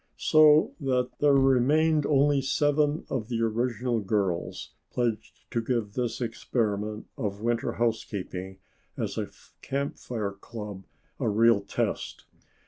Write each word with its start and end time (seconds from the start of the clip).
So 0.17 0.73
that 0.79 1.11
there 1.19 1.35
remained 1.35 2.07
only 2.07 2.41
seven 2.41 3.05
of 3.07 3.27
the 3.27 3.39
original 3.43 3.99
girls 3.99 4.71
pledged 4.89 5.41
to 5.51 5.61
give 5.61 5.93
this 5.93 6.19
experiment 6.19 7.05
of 7.19 7.41
winter 7.43 7.73
housekeeping 7.73 8.57
as 8.97 9.19
a 9.19 9.29
Camp 9.61 9.99
Fire 9.99 10.31
club 10.31 10.85
a 11.19 11.29
real 11.29 11.59
test. 11.61 12.25